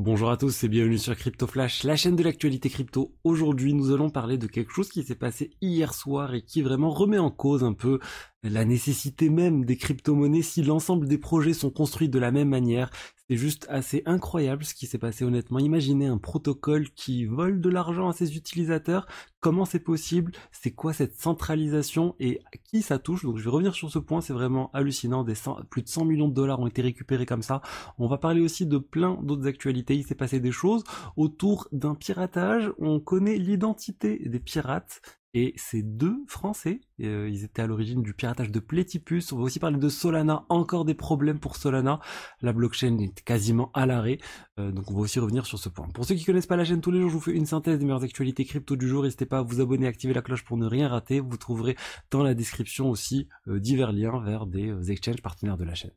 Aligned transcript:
Bonjour 0.00 0.30
à 0.30 0.36
tous 0.36 0.62
et 0.62 0.68
bienvenue 0.68 0.96
sur 0.96 1.16
Crypto 1.16 1.48
Flash, 1.48 1.82
la 1.82 1.96
chaîne 1.96 2.14
de 2.14 2.22
l'actualité 2.22 2.70
crypto. 2.70 3.16
Aujourd'hui, 3.24 3.74
nous 3.74 3.90
allons 3.90 4.10
parler 4.10 4.38
de 4.38 4.46
quelque 4.46 4.70
chose 4.70 4.90
qui 4.90 5.02
s'est 5.02 5.16
passé 5.16 5.50
hier 5.60 5.92
soir 5.92 6.34
et 6.34 6.42
qui 6.42 6.62
vraiment 6.62 6.90
remet 6.90 7.18
en 7.18 7.32
cause 7.32 7.64
un 7.64 7.72
peu 7.72 7.98
la 8.44 8.64
nécessité 8.64 9.28
même 9.28 9.64
des 9.64 9.76
crypto-monnaies 9.76 10.42
si 10.42 10.62
l'ensemble 10.62 11.08
des 11.08 11.18
projets 11.18 11.52
sont 11.52 11.72
construits 11.72 12.08
de 12.08 12.20
la 12.20 12.30
même 12.30 12.48
manière. 12.48 12.90
C'est 13.30 13.36
juste 13.36 13.66
assez 13.68 14.02
incroyable 14.06 14.64
ce 14.64 14.72
qui 14.72 14.86
s'est 14.86 14.96
passé 14.96 15.22
honnêtement. 15.22 15.58
Imaginez 15.58 16.06
un 16.06 16.16
protocole 16.16 16.88
qui 16.90 17.26
vole 17.26 17.60
de 17.60 17.68
l'argent 17.68 18.08
à 18.08 18.14
ses 18.14 18.34
utilisateurs. 18.38 19.06
Comment 19.40 19.66
c'est 19.66 19.80
possible? 19.80 20.32
C'est 20.50 20.70
quoi 20.70 20.94
cette 20.94 21.14
centralisation? 21.14 22.16
Et 22.20 22.40
à 22.46 22.56
qui 22.56 22.80
ça 22.80 22.98
touche? 22.98 23.24
Donc 23.24 23.36
je 23.36 23.44
vais 23.44 23.50
revenir 23.50 23.74
sur 23.74 23.90
ce 23.90 23.98
point, 23.98 24.22
c'est 24.22 24.32
vraiment 24.32 24.70
hallucinant. 24.72 25.26
Plus 25.68 25.82
de 25.82 25.88
100 25.88 26.06
millions 26.06 26.28
de 26.28 26.32
dollars 26.32 26.58
ont 26.58 26.66
été 26.66 26.80
récupérés 26.80 27.26
comme 27.26 27.42
ça. 27.42 27.60
On 27.98 28.08
va 28.08 28.16
parler 28.16 28.40
aussi 28.40 28.64
de 28.64 28.78
plein 28.78 29.18
d'autres 29.22 29.46
actualités. 29.46 29.94
Il 29.94 30.04
s'est 30.06 30.14
passé 30.14 30.40
des 30.40 30.50
choses 30.50 30.82
autour 31.16 31.68
d'un 31.70 31.94
piratage. 31.94 32.72
On 32.78 32.98
connaît 32.98 33.36
l'identité 33.36 34.26
des 34.26 34.40
pirates 34.40 35.02
et 35.34 35.52
ces 35.56 35.82
deux 35.82 36.24
Français, 36.26 36.80
euh, 37.00 37.28
ils 37.30 37.44
étaient 37.44 37.62
à 37.62 37.66
l'origine 37.66 38.02
du 38.02 38.14
piratage 38.14 38.50
de 38.50 38.60
Platypus. 38.60 39.32
On 39.32 39.36
va 39.36 39.42
aussi 39.42 39.58
parler 39.58 39.78
de 39.78 39.88
Solana, 39.88 40.46
encore 40.48 40.84
des 40.84 40.94
problèmes 40.94 41.38
pour 41.38 41.56
Solana. 41.56 42.00
La 42.40 42.52
blockchain 42.52 42.98
est 42.98 43.22
quasiment 43.22 43.70
à 43.74 43.84
l'arrêt, 43.84 44.18
euh, 44.58 44.72
donc 44.72 44.90
on 44.90 44.94
va 44.94 45.00
aussi 45.00 45.20
revenir 45.20 45.44
sur 45.44 45.58
ce 45.58 45.68
point. 45.68 45.88
Pour 45.88 46.04
ceux 46.04 46.14
qui 46.14 46.24
connaissent 46.24 46.46
pas 46.46 46.56
la 46.56 46.64
chaîne 46.64 46.80
tous 46.80 46.90
les 46.90 47.00
jours, 47.00 47.10
je 47.10 47.14
vous 47.14 47.20
fais 47.20 47.32
une 47.32 47.46
synthèse 47.46 47.78
des 47.78 47.84
meilleures 47.84 48.04
actualités 48.04 48.44
crypto 48.44 48.76
du 48.76 48.88
jour. 48.88 49.02
N'hésitez 49.02 49.26
pas 49.26 49.38
à 49.38 49.42
vous 49.42 49.60
abonner, 49.60 49.86
activer 49.86 50.14
la 50.14 50.22
cloche 50.22 50.44
pour 50.44 50.56
ne 50.56 50.66
rien 50.66 50.88
rater. 50.88 51.20
Vous 51.20 51.36
trouverez 51.36 51.76
dans 52.10 52.22
la 52.22 52.34
description 52.34 52.88
aussi 52.88 53.28
euh, 53.48 53.60
divers 53.60 53.92
liens 53.92 54.20
vers 54.24 54.46
des 54.46 54.90
exchanges 54.90 55.20
partenaires 55.22 55.58
de 55.58 55.64
la 55.64 55.74
chaîne. 55.74 55.92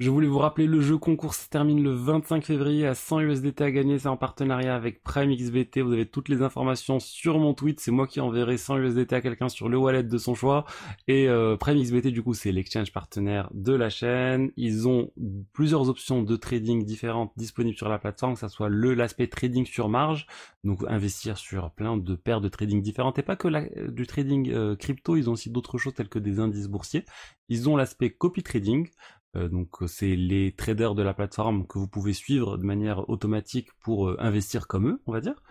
Je 0.00 0.08
voulais 0.08 0.28
vous 0.28 0.38
rappeler, 0.38 0.66
le 0.66 0.80
jeu 0.80 0.96
concours 0.96 1.34
se 1.34 1.46
termine 1.50 1.82
le 1.82 1.90
25 1.90 2.42
février 2.42 2.86
à 2.86 2.94
100 2.94 3.20
USDT 3.20 3.60
à 3.60 3.70
gagner. 3.70 3.98
C'est 3.98 4.08
en 4.08 4.16
partenariat 4.16 4.74
avec 4.74 5.02
Prime 5.02 5.30
XBT. 5.30 5.80
Vous 5.80 5.92
avez 5.92 6.06
toutes 6.06 6.30
les 6.30 6.40
informations 6.40 6.98
sur 7.00 7.38
mon 7.38 7.52
tweet. 7.52 7.80
C'est 7.80 7.90
moi 7.90 8.06
qui 8.06 8.18
enverrai 8.18 8.56
100 8.56 8.78
USDT 8.78 9.12
à 9.12 9.20
quelqu'un 9.20 9.50
sur 9.50 9.68
le 9.68 9.76
wallet 9.76 10.02
de 10.02 10.16
son 10.16 10.34
choix. 10.34 10.64
Et 11.06 11.28
euh, 11.28 11.58
Prime 11.58 11.78
XBT, 11.78 12.06
du 12.06 12.22
coup, 12.22 12.32
c'est 12.32 12.50
l'exchange 12.50 12.92
partenaire 12.92 13.50
de 13.52 13.74
la 13.74 13.90
chaîne. 13.90 14.50
Ils 14.56 14.88
ont 14.88 15.12
plusieurs 15.52 15.90
options 15.90 16.22
de 16.22 16.34
trading 16.34 16.82
différentes 16.86 17.32
disponibles 17.36 17.76
sur 17.76 17.90
la 17.90 17.98
plateforme, 17.98 18.32
que 18.32 18.40
ce 18.40 18.48
soit 18.48 18.70
le 18.70 18.94
l'aspect 18.94 19.26
trading 19.26 19.66
sur 19.66 19.90
marge, 19.90 20.26
donc 20.64 20.82
investir 20.88 21.36
sur 21.36 21.72
plein 21.72 21.98
de 21.98 22.14
paires 22.14 22.40
de 22.40 22.48
trading 22.48 22.80
différentes. 22.80 23.18
Et 23.18 23.22
pas 23.22 23.36
que 23.36 23.90
du 23.90 24.06
trading 24.06 24.50
euh, 24.50 24.76
crypto, 24.76 25.16
ils 25.16 25.28
ont 25.28 25.34
aussi 25.34 25.50
d'autres 25.50 25.76
choses 25.76 25.92
telles 25.92 26.08
que 26.08 26.18
des 26.18 26.40
indices 26.40 26.68
boursiers. 26.68 27.04
Ils 27.50 27.68
ont 27.68 27.76
l'aspect 27.76 28.10
copy 28.10 28.42
trading, 28.42 28.88
donc 29.34 29.76
c'est 29.86 30.16
les 30.16 30.52
traders 30.52 30.94
de 30.94 31.02
la 31.02 31.14
plateforme 31.14 31.66
que 31.66 31.78
vous 31.78 31.88
pouvez 31.88 32.12
suivre 32.12 32.56
de 32.58 32.64
manière 32.64 33.08
automatique 33.08 33.68
pour 33.80 34.08
euh, 34.08 34.16
investir 34.18 34.66
comme 34.66 34.88
eux, 34.88 35.02
on 35.06 35.12
va 35.12 35.20
dire. 35.20 35.42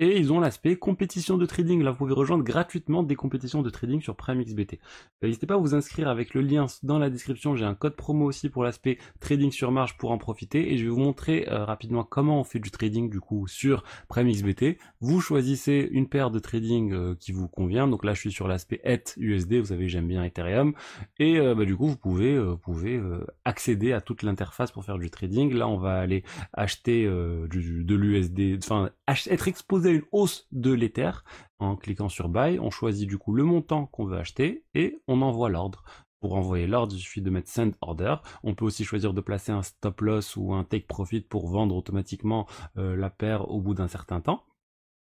Et 0.00 0.16
ils 0.16 0.32
ont 0.32 0.38
l'aspect 0.38 0.76
compétition 0.76 1.36
de 1.36 1.44
trading. 1.44 1.82
Là, 1.82 1.90
vous 1.90 1.96
pouvez 1.96 2.14
rejoindre 2.14 2.44
gratuitement 2.44 3.02
des 3.02 3.16
compétitions 3.16 3.62
de 3.62 3.70
trading 3.70 4.00
sur 4.00 4.14
PrimeXBT. 4.14 4.74
Euh, 4.74 5.26
n'hésitez 5.26 5.46
pas 5.46 5.54
à 5.54 5.56
vous 5.56 5.74
inscrire 5.74 6.08
avec 6.08 6.34
le 6.34 6.40
lien 6.40 6.66
dans 6.84 7.00
la 7.00 7.10
description. 7.10 7.56
J'ai 7.56 7.64
un 7.64 7.74
code 7.74 7.96
promo 7.96 8.26
aussi 8.26 8.48
pour 8.48 8.62
l'aspect 8.62 8.98
trading 9.18 9.50
sur 9.50 9.72
marge 9.72 9.96
pour 9.96 10.12
en 10.12 10.18
profiter. 10.18 10.72
Et 10.72 10.78
je 10.78 10.84
vais 10.84 10.90
vous 10.90 11.00
montrer 11.00 11.48
euh, 11.48 11.64
rapidement 11.64 12.04
comment 12.04 12.38
on 12.38 12.44
fait 12.44 12.60
du 12.60 12.70
trading 12.70 13.10
du 13.10 13.18
coup 13.18 13.48
sur 13.48 13.82
PrimeXBT. 14.08 14.78
Vous 15.00 15.20
choisissez 15.20 15.88
une 15.90 16.08
paire 16.08 16.30
de 16.30 16.38
trading 16.38 16.92
euh, 16.92 17.14
qui 17.18 17.32
vous 17.32 17.48
convient. 17.48 17.88
Donc 17.88 18.04
là, 18.04 18.14
je 18.14 18.20
suis 18.20 18.32
sur 18.32 18.46
l'aspect 18.46 18.80
ETH 18.84 19.14
USD. 19.16 19.54
Vous 19.54 19.66
savez, 19.66 19.88
j'aime 19.88 20.06
bien 20.06 20.22
Ethereum. 20.22 20.74
Et 21.18 21.40
bah, 21.40 21.64
du 21.64 21.76
coup, 21.76 21.88
vous 21.88 21.96
pouvez, 21.96 22.38
vous 22.38 22.56
pouvez 22.56 23.00
accéder 23.44 23.92
à 23.92 24.00
toute 24.00 24.22
l'interface 24.22 24.70
pour 24.70 24.84
faire 24.84 24.98
du 24.98 25.10
trading. 25.10 25.52
Là, 25.54 25.68
on 25.68 25.78
va 25.78 25.98
aller 25.98 26.22
acheter 26.52 27.04
de 27.06 27.94
l'USD, 27.94 28.58
enfin 28.62 28.90
être 29.08 29.48
exposé 29.48 29.87
une 29.92 30.04
hausse 30.12 30.46
de 30.52 30.72
l'Ether. 30.72 31.10
En 31.58 31.76
cliquant 31.76 32.08
sur 32.08 32.28
Buy, 32.28 32.58
on 32.60 32.70
choisit 32.70 33.08
du 33.08 33.18
coup 33.18 33.32
le 33.32 33.44
montant 33.44 33.86
qu'on 33.86 34.04
veut 34.04 34.18
acheter 34.18 34.64
et 34.74 34.98
on 35.08 35.22
envoie 35.22 35.48
l'ordre. 35.48 35.84
Pour 36.20 36.34
envoyer 36.34 36.66
l'ordre, 36.66 36.94
il 36.94 37.00
suffit 37.00 37.22
de 37.22 37.30
mettre 37.30 37.48
Send 37.48 37.72
Order. 37.80 38.16
On 38.42 38.54
peut 38.54 38.64
aussi 38.64 38.84
choisir 38.84 39.14
de 39.14 39.20
placer 39.20 39.52
un 39.52 39.62
Stop 39.62 40.00
Loss 40.00 40.36
ou 40.36 40.52
un 40.52 40.64
Take 40.64 40.86
Profit 40.86 41.20
pour 41.20 41.48
vendre 41.48 41.76
automatiquement 41.76 42.46
euh, 42.76 42.96
la 42.96 43.10
paire 43.10 43.50
au 43.50 43.60
bout 43.60 43.74
d'un 43.74 43.88
certain 43.88 44.20
temps. 44.20 44.44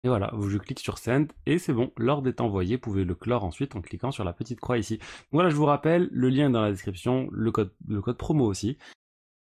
Et 0.04 0.08
voilà, 0.08 0.32
je 0.40 0.58
clique 0.58 0.80
sur 0.80 0.98
Send 0.98 1.28
et 1.46 1.58
c'est 1.58 1.74
bon, 1.74 1.92
l'ordre 1.98 2.30
est 2.30 2.40
envoyé. 2.40 2.76
Vous 2.76 2.82
pouvez 2.82 3.04
le 3.04 3.16
clore 3.16 3.44
ensuite 3.44 3.76
en 3.76 3.82
cliquant 3.82 4.12
sur 4.12 4.24
la 4.24 4.32
petite 4.34 4.60
croix 4.60 4.78
ici. 4.78 5.00
Voilà, 5.32 5.50
je 5.50 5.56
vous 5.56 5.66
rappelle, 5.66 6.08
le 6.12 6.30
lien 6.30 6.50
dans 6.50 6.62
la 6.62 6.72
description, 6.72 7.28
le 7.32 7.52
code, 7.52 7.74
le 7.88 8.02
code 8.02 8.18
promo 8.18 8.46
aussi. 8.46 8.78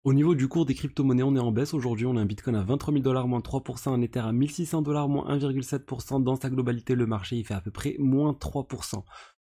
Au 0.05 0.13
niveau 0.13 0.35
du 0.35 0.47
cours 0.47 0.67
des 0.67 0.75
crypto-monnaies, 0.75 1.23
on 1.23 1.35
est 1.35 1.39
en 1.39 1.51
baisse. 1.51 1.73
Aujourd'hui, 1.73 2.05
on 2.05 2.15
a 2.15 2.21
un 2.21 2.25
Bitcoin 2.25 2.55
à 2.55 2.61
23 2.61 2.93
000 2.93 3.03
dollars, 3.03 3.27
moins 3.27 3.39
3%, 3.39 3.89
un 3.89 4.01
Ether 4.03 4.19
à 4.19 4.31
1600 4.31 4.83
dollars, 4.83 5.09
moins 5.09 5.35
1,7%. 5.35 6.21
Dans 6.21 6.35
sa 6.35 6.51
globalité, 6.51 6.93
le 6.93 7.07
marché, 7.07 7.37
il 7.37 7.43
fait 7.43 7.55
à 7.55 7.59
peu 7.59 7.71
près 7.71 7.95
moins 7.97 8.33
3%. 8.33 9.03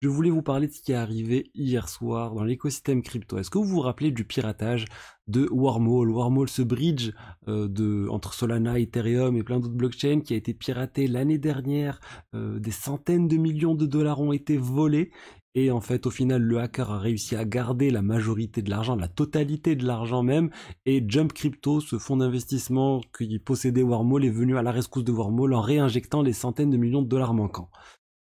Je 0.04 0.10
voulais 0.10 0.30
vous 0.30 0.44
parler 0.44 0.68
de 0.68 0.72
ce 0.72 0.82
qui 0.82 0.92
est 0.92 0.96
arrivé 0.96 1.50
hier 1.56 1.90
soir 1.90 2.36
dans 2.36 2.44
l'écosystème 2.44 3.02
crypto. 3.02 3.40
Est-ce 3.40 3.50
que 3.50 3.58
vous 3.58 3.64
vous 3.64 3.80
rappelez 3.80 4.12
du 4.12 4.26
piratage 4.26 4.86
de 5.26 5.48
Wormhole? 5.50 6.12
Wormhole, 6.12 6.50
ce 6.50 6.62
bridge 6.62 7.14
euh, 7.48 7.68
de, 7.68 8.08
entre 8.10 8.36
Solana, 8.36 8.78
Ethereum 8.78 9.36
et 9.36 9.42
plein 9.42 9.60
d'autres 9.60 9.74
blockchains 9.74 10.22
qui 10.22 10.36
a 10.36 10.38
été 10.38 10.54
piraté 10.54 11.08
l'année 11.08 11.40
dernière. 11.40 12.00
Euh, 12.36 12.60
des 12.60 12.70
centaines 12.70 13.28
de 13.28 13.38
millions 13.38 13.74
de 13.74 13.88
dollars 13.88 14.22
ont 14.22 14.34
été 14.34 14.58
volés 14.58 15.10
et 15.56 15.70
en 15.70 15.82
fait, 15.82 16.08
au 16.08 16.10
final, 16.10 16.42
le 16.42 16.60
hacker 16.60 16.92
a 16.92 17.00
réussi 17.00 17.36
à 17.36 17.46
garder 17.46 17.92
la 17.92 18.02
majorité 18.02 18.64
de 18.64 18.72
l'argent, 18.72 18.96
la 18.96 19.08
totalité 19.08 19.76
de 19.76 19.86
l'argent 19.86 20.24
même. 20.24 20.50
Et 20.86 21.04
Jump 21.08 21.32
Crypto, 21.32 21.80
ce 21.80 22.00
fonds 22.00 22.18
d'investissement 22.18 23.02
qui 23.16 23.38
possédait 23.38 23.84
Wormhole, 23.84 24.26
est 24.26 24.32
venu 24.32 24.58
à 24.58 24.64
la 24.64 24.72
rescousse 24.72 25.04
de 25.04 25.12
Wormhole 25.12 25.54
en 25.54 25.62
réinjectant 25.62 26.24
les 26.24 26.34
centaines 26.34 26.72
de 26.72 26.78
millions 26.78 27.04
de 27.04 27.08
dollars 27.08 27.36
manquants. 27.36 27.70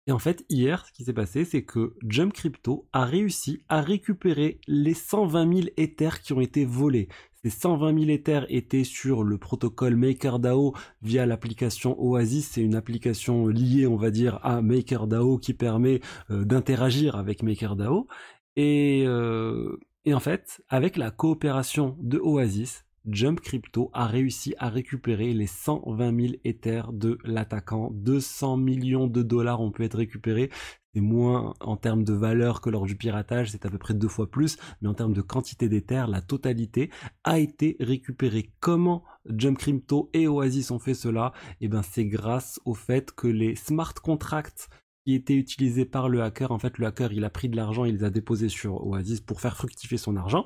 Et 0.06 0.12
en 0.12 0.20
fait, 0.20 0.44
hier, 0.50 0.86
ce 0.86 0.92
qui 0.92 1.06
s'est 1.06 1.14
passé, 1.14 1.46
c'est 1.46 1.64
que 1.64 1.96
Jump 2.06 2.34
Crypto 2.34 2.90
a 2.92 3.06
réussi 3.06 3.64
à 3.70 3.80
récupérer 3.80 4.60
les 4.68 4.94
120 4.94 5.56
000 5.56 5.68
Ethers 5.78 6.22
qui 6.22 6.34
ont 6.34 6.42
été 6.42 6.66
volés. 6.66 7.08
Ces 7.44 7.50
120 7.50 8.00
000 8.00 8.12
Ethers 8.12 8.46
étaient 8.48 8.86
sur 8.86 9.24
le 9.24 9.38
protocole 9.38 9.98
MakerDAO 9.98 10.74
via 11.02 11.26
l'application 11.26 12.02
Oasis. 12.02 12.52
C'est 12.52 12.62
une 12.62 12.76
application 12.76 13.48
liée, 13.48 13.86
on 13.86 13.98
va 13.98 14.12
dire, 14.12 14.40
à 14.44 14.62
MakerDAO 14.62 15.40
qui 15.40 15.54
permet 15.54 16.00
euh, 16.32 16.46
d'interagir 16.46 17.18
avec 17.18 17.44
MakerDAO. 17.44 18.08
Et, 18.56 19.04
euh, 19.06 19.78
et 20.06 20.14
en 20.14 20.22
fait, 20.22 20.62
avec 20.70 20.96
la 20.96 21.12
coopération 21.12 21.98
de 22.00 22.18
Oasis, 22.18 22.86
Jump 23.10 23.42
Crypto 23.42 23.90
a 23.92 24.08
réussi 24.08 24.56
à 24.58 24.70
récupérer 24.70 25.34
les 25.34 25.48
120 25.48 26.22
000 26.22 26.34
Ethers 26.46 26.94
de 26.94 27.18
l'attaquant. 27.26 27.90
200 27.92 28.56
millions 28.56 29.08
de 29.08 29.22
dollars 29.22 29.60
ont 29.60 29.72
pu 29.72 29.84
être 29.84 29.98
récupérés. 29.98 30.50
C'est 30.94 31.02
moins 31.02 31.56
en 31.60 31.76
termes 31.76 32.04
de 32.04 32.14
valeur 32.14 32.62
que 32.62 32.70
lors 32.70 32.86
du 32.86 32.96
piratage, 32.96 33.50
c'est 33.50 33.66
à 33.66 33.70
peu 33.70 33.80
près 33.80 33.96
deux 33.96 34.08
fois 34.08 34.30
plus, 34.30 34.58
mais 34.82 34.90
en 34.90 34.94
termes 34.94 35.14
de 35.14 35.22
quantité 35.22 35.68
d'Ether, 35.68 36.06
la 36.08 36.22
totalité 36.22 36.92
a 37.24 37.40
été 37.40 37.78
récupérée. 37.80 38.52
Comment 38.60 39.04
Jump 39.26 39.58
Crypto 39.58 40.12
et 40.14 40.28
Oasis 40.28 40.70
ont 40.70 40.78
fait 40.78 40.94
cela? 40.94 41.34
Eh 41.62 41.68
bien, 41.68 41.82
c'est 41.82 42.06
grâce 42.06 42.60
au 42.66 42.76
fait 42.76 43.12
que 43.12 43.28
les 43.28 43.56
smart 43.56 43.96
contracts 43.96 44.70
qui 45.06 45.16
étaient 45.16 45.36
utilisés 45.36 45.86
par 45.86 46.10
le 46.10 46.22
hacker. 46.22 46.52
En 46.52 46.60
fait, 46.60 46.78
le 46.78 46.86
hacker, 46.86 47.12
il 47.12 47.26
a 47.26 47.30
pris 47.30 47.50
de 47.50 47.56
l'argent, 47.56 47.86
il 47.86 47.96
les 47.96 48.04
a 48.04 48.10
déposés 48.10 48.48
sur 48.48 48.86
Oasis 48.86 49.20
pour 49.20 49.42
faire 49.42 49.58
fructifier 49.58 49.98
son 49.98 50.16
argent. 50.16 50.46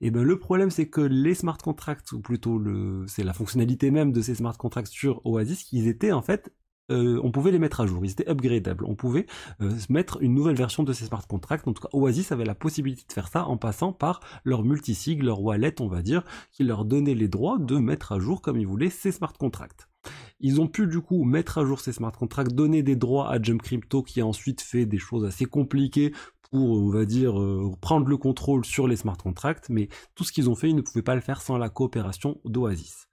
Et 0.00 0.10
ben, 0.10 0.22
le 0.22 0.38
problème, 0.38 0.70
c'est 0.70 0.88
que 0.88 1.00
les 1.00 1.34
smart 1.34 1.58
contracts, 1.58 2.12
ou 2.12 2.20
plutôt 2.20 2.62
c'est 3.06 3.24
la 3.24 3.32
fonctionnalité 3.32 3.90
même 3.90 4.12
de 4.12 4.22
ces 4.22 4.36
smart 4.36 4.56
contracts 4.56 4.92
sur 4.92 5.20
Oasis, 5.26 5.64
qu'ils 5.64 5.88
étaient, 5.88 6.12
en 6.12 6.22
fait, 6.22 6.52
euh, 6.90 7.20
on 7.22 7.30
pouvait 7.30 7.50
les 7.50 7.58
mettre 7.58 7.80
à 7.80 7.86
jour, 7.86 8.04
ils 8.04 8.10
étaient 8.10 8.28
upgradables. 8.28 8.84
On 8.84 8.94
pouvait 8.94 9.26
euh, 9.60 9.70
mettre 9.88 10.22
une 10.22 10.34
nouvelle 10.34 10.56
version 10.56 10.82
de 10.82 10.92
ces 10.92 11.06
smart 11.06 11.26
contracts. 11.26 11.66
En 11.68 11.72
tout 11.72 11.82
cas, 11.82 11.88
Oasis 11.92 12.32
avait 12.32 12.44
la 12.44 12.54
possibilité 12.54 13.04
de 13.08 13.12
faire 13.12 13.28
ça 13.28 13.44
en 13.46 13.56
passant 13.56 13.92
par 13.92 14.20
leur 14.44 14.64
multisig, 14.64 15.22
leur 15.22 15.42
wallet, 15.42 15.80
on 15.80 15.88
va 15.88 16.02
dire, 16.02 16.24
qui 16.52 16.64
leur 16.64 16.84
donnait 16.84 17.14
les 17.14 17.28
droits 17.28 17.58
de 17.58 17.76
mettre 17.76 18.12
à 18.12 18.18
jour 18.18 18.42
comme 18.42 18.58
ils 18.58 18.66
voulaient 18.66 18.90
ces 18.90 19.12
smart 19.12 19.32
contracts. 19.32 19.88
Ils 20.40 20.60
ont 20.60 20.68
pu 20.68 20.86
du 20.86 21.00
coup 21.00 21.24
mettre 21.24 21.58
à 21.58 21.64
jour 21.64 21.80
ces 21.80 21.92
smart 21.92 22.12
contracts, 22.12 22.52
donner 22.52 22.82
des 22.82 22.96
droits 22.96 23.30
à 23.30 23.42
Jump 23.42 23.60
Crypto 23.60 24.02
qui 24.02 24.20
a 24.20 24.26
ensuite 24.26 24.60
fait 24.60 24.86
des 24.86 24.98
choses 24.98 25.24
assez 25.24 25.44
compliquées 25.44 26.12
pour, 26.50 26.70
on 26.70 26.90
va 26.90 27.04
dire, 27.04 27.38
euh, 27.38 27.70
prendre 27.80 28.06
le 28.06 28.16
contrôle 28.16 28.64
sur 28.64 28.86
les 28.86 28.96
smart 28.96 29.16
contracts, 29.16 29.68
mais 29.68 29.88
tout 30.14 30.24
ce 30.24 30.32
qu'ils 30.32 30.48
ont 30.48 30.54
fait, 30.54 30.70
ils 30.70 30.76
ne 30.76 30.80
pouvaient 30.80 31.02
pas 31.02 31.14
le 31.14 31.20
faire 31.20 31.42
sans 31.42 31.58
la 31.58 31.68
coopération 31.68 32.40
d'Oasis. 32.44 33.07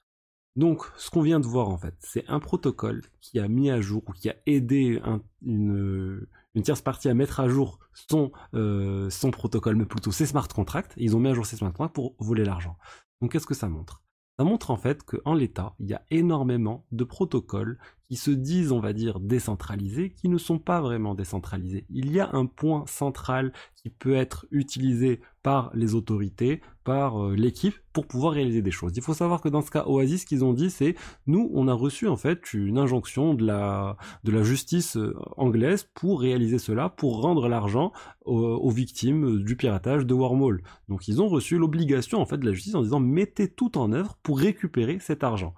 Donc, 0.55 0.83
ce 0.95 1.09
qu'on 1.09 1.21
vient 1.21 1.39
de 1.39 1.45
voir 1.45 1.67
en 1.69 1.77
fait, 1.77 1.95
c'est 1.99 2.25
un 2.29 2.39
protocole 2.39 3.03
qui 3.19 3.39
a 3.39 3.47
mis 3.47 3.69
à 3.69 3.81
jour 3.81 4.03
ou 4.07 4.13
qui 4.13 4.29
a 4.29 4.35
aidé 4.45 5.01
une, 5.45 6.25
tierce 6.63 6.81
partie 6.81 7.09
à 7.09 7.13
mettre 7.13 7.41
à 7.41 7.49
jour 7.49 7.79
son, 7.93 8.31
euh, 8.53 9.09
son 9.09 9.31
protocole, 9.31 9.75
mais 9.75 9.85
plutôt 9.85 10.11
ses 10.11 10.25
smart 10.25 10.47
contracts. 10.47 10.93
ils 10.95 11.15
ont 11.15 11.19
mis 11.19 11.29
à 11.29 11.33
jour 11.33 11.45
ces 11.45 11.57
smart 11.57 11.71
contracts 11.71 11.95
pour 11.95 12.15
voler 12.19 12.45
l'argent. 12.45 12.77
Donc, 13.21 13.33
qu'est-ce 13.33 13.47
que 13.47 13.53
ça 13.53 13.67
montre? 13.67 14.01
Ça 14.37 14.43
montre 14.43 14.71
en 14.71 14.77
fait 14.77 15.03
qu'en 15.03 15.33
l'état, 15.33 15.75
il 15.79 15.87
y 15.87 15.93
a 15.93 16.03
énormément 16.09 16.85
de 16.91 17.03
protocoles 17.05 17.77
qui 18.07 18.15
se 18.15 18.31
disent, 18.31 18.71
on 18.71 18.79
va 18.79 18.93
dire, 18.93 19.19
décentralisés, 19.19 20.11
qui 20.11 20.29
ne 20.29 20.37
sont 20.37 20.59
pas 20.59 20.81
vraiment 20.81 21.15
décentralisés. 21.15 21.85
Il 21.89 22.11
y 22.11 22.19
a 22.19 22.29
un 22.33 22.45
point 22.45 22.85
central 22.87 23.51
qui 23.75 23.89
peut 23.89 24.15
être 24.15 24.45
utilisé 24.51 25.21
par 25.43 25.69
les 25.75 25.93
autorités, 25.93 26.61
par 26.83 27.23
euh, 27.23 27.35
l'équipe 27.35 27.75
pour 27.93 28.07
pouvoir 28.07 28.33
réaliser 28.33 28.63
des 28.63 28.71
choses. 28.71 28.93
Il 28.95 29.03
faut 29.03 29.13
savoir 29.13 29.41
que 29.41 29.49
dans 29.49 29.61
ce 29.61 29.69
cas 29.69 29.85
Oasis, 29.85 30.21
ce 30.21 30.25
qu'ils 30.25 30.43
ont 30.43 30.53
dit, 30.53 30.71
c'est 30.71 30.95
nous, 31.27 31.51
on 31.53 31.67
a 31.67 31.73
reçu 31.73 32.07
en 32.07 32.17
fait 32.17 32.51
une 32.53 32.79
injonction 32.79 33.35
de 33.35 33.45
la 33.45 33.95
de 34.23 34.31
la 34.31 34.41
justice 34.41 34.97
euh, 34.97 35.15
anglaise 35.37 35.87
pour 35.93 36.21
réaliser 36.21 36.57
cela, 36.57 36.89
pour 36.89 37.21
rendre 37.21 37.47
l'argent 37.47 37.91
aux, 38.25 38.71
victimes 38.71 39.43
du 39.43 39.55
piratage 39.55 40.07
de 40.07 40.13
Wormhole. 40.15 40.63
Donc 40.89 41.07
ils 41.07 41.21
ont 41.21 41.27
reçu 41.27 41.59
l'obligation 41.59 42.19
en 42.19 42.25
fait 42.25 42.37
de 42.37 42.45
la 42.47 42.53
justice 42.53 42.73
en 42.73 42.81
disant 42.81 42.99
mettez 42.99 43.47
tout 43.47 43.77
en 43.77 43.91
œuvre 43.91 44.17
pour 44.23 44.39
récupérer 44.39 44.97
cet 44.99 45.23
argent. 45.23 45.53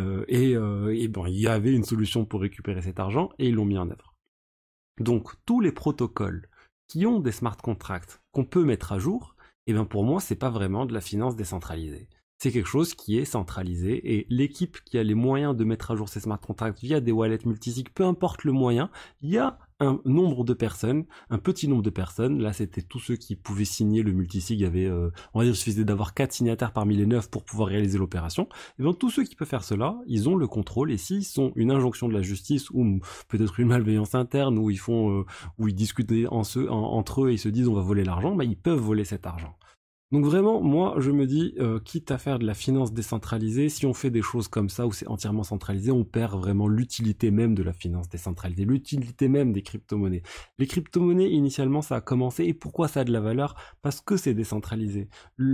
Euh, 0.00 0.24
et, 0.28 0.52
et 0.52 1.08
bon, 1.08 1.26
il 1.26 1.40
y 1.40 1.46
avait 1.46 1.72
une 1.72 1.84
solution 1.84 2.24
pour 2.24 2.40
récupérer 2.40 2.82
cet 2.82 2.98
argent 2.98 3.30
et 3.38 3.48
ils 3.48 3.54
l'ont 3.54 3.64
mis 3.64 3.78
en 3.78 3.90
œuvre. 3.90 4.14
Donc 5.00 5.32
tous 5.44 5.60
les 5.60 5.72
protocoles 5.72 6.48
qui 6.88 7.06
ont 7.06 7.20
des 7.20 7.32
smart 7.32 7.56
contracts 7.56 8.20
qu'on 8.32 8.44
peut 8.44 8.64
mettre 8.64 8.92
à 8.92 8.98
jour, 8.98 9.34
eh 9.66 9.72
bien 9.72 9.84
pour 9.84 10.04
moi, 10.04 10.20
c'est 10.20 10.36
pas 10.36 10.50
vraiment 10.50 10.86
de 10.86 10.92
la 10.92 11.00
finance 11.00 11.36
décentralisée. 11.36 12.08
C'est 12.38 12.52
quelque 12.52 12.68
chose 12.68 12.94
qui 12.94 13.16
est 13.18 13.24
centralisé 13.24 14.16
et 14.16 14.26
l'équipe 14.28 14.78
qui 14.84 14.98
a 14.98 15.02
les 15.02 15.14
moyens 15.14 15.56
de 15.56 15.64
mettre 15.64 15.90
à 15.90 15.96
jour 15.96 16.08
ces 16.08 16.20
smart 16.20 16.40
contracts 16.40 16.80
via 16.80 17.00
des 17.00 17.12
wallets 17.12 17.46
multisig, 17.46 17.88
peu 17.90 18.04
importe 18.04 18.44
le 18.44 18.52
moyen, 18.52 18.90
il 19.22 19.30
y 19.30 19.38
a 19.38 19.58
un 19.80 20.00
nombre 20.04 20.44
de 20.44 20.54
personnes, 20.54 21.04
un 21.30 21.38
petit 21.38 21.68
nombre 21.68 21.82
de 21.82 21.90
personnes. 21.90 22.40
Là, 22.40 22.52
c'était 22.52 22.82
tous 22.82 23.00
ceux 23.00 23.16
qui 23.16 23.36
pouvaient 23.36 23.64
signer 23.64 24.02
le 24.02 24.12
multisig. 24.12 24.60
Il 24.60 24.66
avait, 24.66 24.86
euh, 24.86 25.10
on 25.32 25.40
va 25.40 25.44
dire, 25.44 25.56
suffisait 25.56 25.84
d'avoir 25.84 26.14
quatre 26.14 26.32
signataires 26.32 26.72
parmi 26.72 26.96
les 26.96 27.06
neuf 27.06 27.28
pour 27.28 27.44
pouvoir 27.44 27.68
réaliser 27.68 27.98
l'opération. 27.98 28.48
Et 28.78 28.82
bien, 28.82 28.92
tous 28.92 29.10
ceux 29.10 29.24
qui 29.24 29.34
peuvent 29.34 29.48
faire 29.48 29.64
cela, 29.64 29.96
ils 30.06 30.28
ont 30.28 30.36
le 30.36 30.46
contrôle. 30.46 30.92
Et 30.92 30.96
s'ils 30.96 31.24
sont 31.24 31.52
une 31.56 31.70
injonction 31.70 32.08
de 32.08 32.14
la 32.14 32.22
justice 32.22 32.70
ou 32.70 33.00
peut-être 33.28 33.60
une 33.60 33.68
malveillance 33.68 34.14
interne 34.14 34.58
où 34.58 34.70
ils 34.70 34.78
font, 34.78 35.20
euh, 35.20 35.24
où 35.58 35.68
ils 35.68 35.74
discutent 35.74 36.12
entre 36.30 37.24
eux 37.24 37.30
et 37.30 37.34
ils 37.34 37.38
se 37.38 37.48
disent 37.48 37.68
on 37.68 37.74
va 37.74 37.82
voler 37.82 38.04
l'argent, 38.04 38.34
ben, 38.34 38.44
ils 38.44 38.56
peuvent 38.56 38.78
voler 38.78 39.04
cet 39.04 39.26
argent. 39.26 39.56
Donc 40.14 40.26
vraiment, 40.26 40.60
moi, 40.60 40.94
je 40.98 41.10
me 41.10 41.26
dis, 41.26 41.54
euh, 41.58 41.80
quitte 41.80 42.12
à 42.12 42.18
faire 42.18 42.38
de 42.38 42.46
la 42.46 42.54
finance 42.54 42.92
décentralisée, 42.92 43.68
si 43.68 43.84
on 43.84 43.92
fait 43.92 44.10
des 44.10 44.22
choses 44.22 44.46
comme 44.46 44.68
ça 44.68 44.86
où 44.86 44.92
c'est 44.92 45.08
entièrement 45.08 45.42
centralisé, 45.42 45.90
on 45.90 46.04
perd 46.04 46.38
vraiment 46.38 46.68
l'utilité 46.68 47.32
même 47.32 47.56
de 47.56 47.64
la 47.64 47.72
finance 47.72 48.08
décentralisée, 48.08 48.64
l'utilité 48.64 49.26
même 49.26 49.52
des 49.52 49.62
crypto-monnaies. 49.62 50.22
Les 50.60 50.68
crypto-monnaies, 50.68 51.32
initialement, 51.32 51.82
ça 51.82 51.96
a 51.96 52.00
commencé. 52.00 52.44
Et 52.44 52.54
pourquoi 52.54 52.86
ça 52.86 53.00
a 53.00 53.04
de 53.04 53.10
la 53.10 53.18
valeur? 53.18 53.56
Parce 53.82 54.00
que 54.00 54.16
c'est 54.16 54.34
décentralisé. 54.34 55.08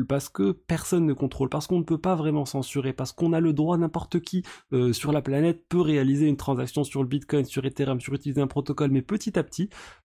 Parce 0.06 0.28
que 0.28 0.52
personne 0.52 1.06
ne 1.06 1.14
contrôle. 1.14 1.48
Parce 1.48 1.66
qu'on 1.66 1.78
ne 1.78 1.84
peut 1.84 1.96
pas 1.96 2.14
vraiment 2.14 2.44
censurer. 2.44 2.92
Parce 2.92 3.12
qu'on 3.12 3.32
a 3.32 3.40
le 3.40 3.54
droit, 3.54 3.78
n'importe 3.78 4.20
qui 4.20 4.42
euh, 4.74 4.92
sur 4.92 5.10
la 5.10 5.22
planète 5.22 5.64
peut 5.70 5.80
réaliser 5.80 6.26
une 6.26 6.36
transaction 6.36 6.84
sur 6.84 7.02
le 7.02 7.08
Bitcoin, 7.08 7.46
sur 7.46 7.64
Ethereum, 7.64 7.98
sur 7.98 8.12
utiliser 8.12 8.42
un 8.42 8.46
protocole. 8.46 8.90
Mais 8.90 9.00
petit 9.00 9.38
à 9.38 9.42
petit, 9.42 9.70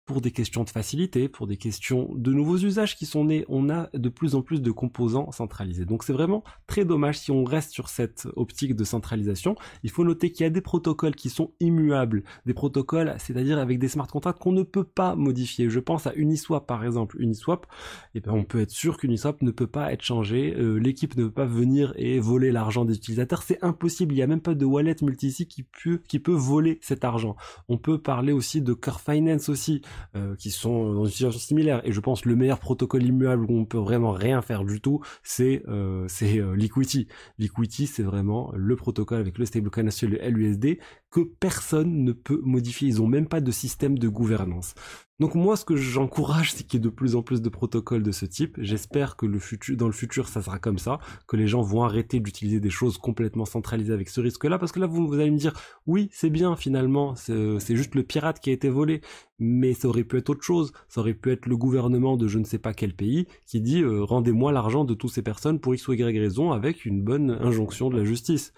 pour 0.04 0.20
des 0.20 0.32
questions 0.32 0.64
de 0.64 0.70
facilité, 0.70 1.28
pour 1.28 1.46
des 1.46 1.56
questions 1.56 2.10
de 2.14 2.32
nouveaux 2.32 2.58
usages 2.58 2.96
qui 2.96 3.06
sont 3.06 3.26
nés, 3.26 3.44
on 3.48 3.70
a 3.70 3.88
de 3.94 4.08
plus 4.08 4.34
en 4.34 4.42
plus 4.42 4.60
de 4.60 4.70
composants 4.72 5.30
centralisés. 5.30 5.84
Donc 5.84 6.02
c'est 6.02 6.12
vraiment 6.12 6.42
très 6.66 6.84
dommage 6.84 7.18
si 7.18 7.30
on 7.30 7.44
reste 7.44 7.70
sur 7.70 7.88
cette 7.88 8.26
optique 8.34 8.74
de 8.74 8.82
centralisation. 8.82 9.54
Il 9.84 9.90
faut 9.90 10.04
noter 10.04 10.32
qu'il 10.32 10.42
y 10.42 10.46
a 10.46 10.50
des 10.50 10.60
protocoles 10.60 11.14
qui 11.14 11.30
sont 11.30 11.52
immuables, 11.60 12.24
des 12.46 12.54
protocoles, 12.54 13.14
c'est-à-dire 13.18 13.58
avec 13.58 13.78
des 13.78 13.88
smart 13.88 14.08
contracts 14.08 14.40
qu'on 14.40 14.52
ne 14.52 14.64
peut 14.64 14.84
pas 14.84 15.14
modifier. 15.14 15.70
Je 15.70 15.78
pense 15.78 16.06
à 16.06 16.14
Uniswap 16.14 16.66
par 16.66 16.84
exemple. 16.84 17.16
Uniswap, 17.20 17.66
eh 18.14 18.20
ben, 18.20 18.32
on 18.32 18.44
peut 18.44 18.60
être 18.60 18.70
sûr 18.70 18.96
qu'Uniswap 18.96 19.40
ne 19.42 19.52
peut 19.52 19.68
pas 19.68 19.92
être 19.92 20.02
changé, 20.02 20.54
euh, 20.56 20.78
l'équipe 20.78 21.16
ne 21.16 21.24
peut 21.24 21.32
pas 21.32 21.46
venir 21.46 21.92
et 21.96 22.18
voler 22.18 22.50
l'argent 22.50 22.84
des 22.84 22.96
utilisateurs, 22.96 23.42
c'est 23.42 23.62
impossible. 23.62 24.14
Il 24.14 24.16
n'y 24.16 24.22
a 24.22 24.26
même 24.26 24.40
pas 24.40 24.54
de 24.54 24.64
wallet 24.64 24.96
multisig 25.00 25.46
qui 25.46 25.62
peut, 25.62 26.00
qui 26.08 26.18
peut 26.18 26.32
voler 26.32 26.78
cet 26.82 27.04
argent. 27.04 27.36
On 27.68 27.78
peut 27.78 27.98
parler 27.98 28.32
aussi 28.32 28.62
de 28.62 28.72
Core 28.72 29.00
Finance 29.00 29.48
aussi. 29.48 29.82
Euh, 30.14 30.36
qui 30.36 30.50
sont 30.50 30.92
dans 30.92 31.06
une 31.06 31.10
situation 31.10 31.40
similaire. 31.40 31.80
Et 31.84 31.92
je 31.92 32.00
pense 32.00 32.26
le 32.26 32.36
meilleur 32.36 32.58
protocole 32.58 33.02
immuable 33.02 33.46
où 33.48 33.58
on 33.58 33.64
peut 33.64 33.78
vraiment 33.78 34.10
rien 34.10 34.42
faire 34.42 34.62
du 34.62 34.78
tout, 34.82 35.00
c'est 35.22 35.62
euh, 35.68 36.04
c'est 36.06 36.38
euh. 36.38 36.54
Liquidity, 36.54 37.86
c'est 37.86 38.02
vraiment 38.02 38.52
le 38.54 38.76
protocole 38.76 39.20
avec 39.20 39.38
le 39.38 39.46
stablecoin 39.46 39.84
le 39.84 40.30
LUSD 40.30 40.78
que 41.12 41.20
personne 41.20 42.04
ne 42.04 42.12
peut 42.12 42.40
modifier. 42.42 42.88
Ils 42.88 43.02
ont 43.02 43.06
même 43.06 43.28
pas 43.28 43.40
de 43.40 43.50
système 43.52 43.98
de 43.98 44.08
gouvernance. 44.08 44.74
Donc 45.20 45.36
moi, 45.36 45.56
ce 45.56 45.64
que 45.64 45.76
j'encourage, 45.76 46.52
c'est 46.52 46.66
qu'il 46.66 46.80
y 46.80 46.82
ait 46.82 46.84
de 46.84 46.88
plus 46.88 47.14
en 47.14 47.22
plus 47.22 47.42
de 47.42 47.48
protocoles 47.48 48.02
de 48.02 48.10
ce 48.10 48.26
type. 48.26 48.56
J'espère 48.58 49.14
que 49.14 49.26
dans 49.74 49.86
le 49.86 49.92
futur, 49.92 50.26
ça 50.26 50.42
sera 50.42 50.58
comme 50.58 50.78
ça, 50.78 50.98
que 51.28 51.36
les 51.36 51.46
gens 51.46 51.62
vont 51.62 51.84
arrêter 51.84 52.18
d'utiliser 52.18 52.58
des 52.58 52.70
choses 52.70 52.98
complètement 52.98 53.44
centralisées 53.44 53.92
avec 53.92 54.08
ce 54.08 54.20
risque-là, 54.20 54.58
parce 54.58 54.72
que 54.72 54.80
là, 54.80 54.88
vous, 54.88 55.12
allez 55.14 55.30
me 55.30 55.36
dire, 55.36 55.52
oui, 55.86 56.08
c'est 56.12 56.30
bien 56.30 56.56
finalement, 56.56 57.14
c'est 57.14 57.76
juste 57.76 57.94
le 57.94 58.02
pirate 58.02 58.40
qui 58.40 58.50
a 58.50 58.52
été 58.52 58.68
volé, 58.68 59.00
mais 59.38 59.74
ça 59.74 59.86
aurait 59.86 60.02
pu 60.02 60.16
être 60.16 60.30
autre 60.30 60.42
chose. 60.42 60.72
Ça 60.88 61.02
aurait 61.02 61.14
pu 61.14 61.30
être 61.30 61.46
le 61.46 61.56
gouvernement 61.56 62.16
de 62.16 62.26
je 62.26 62.38
ne 62.38 62.44
sais 62.44 62.58
pas 62.58 62.74
quel 62.74 62.94
pays 62.94 63.28
qui 63.46 63.60
dit, 63.60 63.82
euh, 63.82 64.02
rendez-moi 64.02 64.50
l'argent 64.50 64.84
de 64.84 64.94
toutes 64.94 65.12
ces 65.12 65.22
personnes 65.22 65.60
pour 65.60 65.74
x 65.74 65.86
ou 65.86 65.92
y 65.92 66.18
raison 66.18 66.50
avec 66.50 66.84
une 66.84 67.02
bonne 67.02 67.30
injonction 67.30 67.90
de 67.90 67.98
la 67.98 68.04
justice. 68.04 68.52